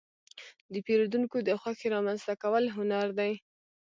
[0.73, 3.33] د پیرودونکو د خوښې رامنځته کول هنر دی.